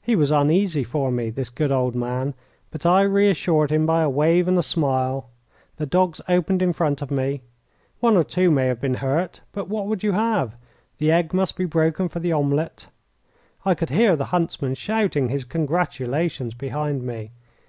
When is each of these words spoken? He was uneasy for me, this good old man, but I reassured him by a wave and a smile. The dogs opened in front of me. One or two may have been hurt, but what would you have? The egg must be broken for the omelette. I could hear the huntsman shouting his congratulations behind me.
He 0.00 0.14
was 0.14 0.30
uneasy 0.30 0.84
for 0.84 1.10
me, 1.10 1.28
this 1.28 1.50
good 1.50 1.72
old 1.72 1.96
man, 1.96 2.34
but 2.70 2.86
I 2.86 3.02
reassured 3.02 3.70
him 3.72 3.84
by 3.84 4.02
a 4.02 4.08
wave 4.08 4.46
and 4.46 4.56
a 4.56 4.62
smile. 4.62 5.28
The 5.76 5.86
dogs 5.86 6.20
opened 6.28 6.62
in 6.62 6.72
front 6.72 7.02
of 7.02 7.10
me. 7.10 7.42
One 7.98 8.16
or 8.16 8.22
two 8.22 8.48
may 8.52 8.68
have 8.68 8.80
been 8.80 8.94
hurt, 9.02 9.40
but 9.50 9.68
what 9.68 9.88
would 9.88 10.04
you 10.04 10.12
have? 10.12 10.54
The 10.98 11.10
egg 11.10 11.34
must 11.34 11.56
be 11.56 11.64
broken 11.64 12.08
for 12.08 12.20
the 12.20 12.30
omelette. 12.30 12.86
I 13.64 13.74
could 13.74 13.90
hear 13.90 14.14
the 14.14 14.26
huntsman 14.26 14.76
shouting 14.76 15.30
his 15.30 15.42
congratulations 15.42 16.54
behind 16.54 17.02
me. 17.02 17.32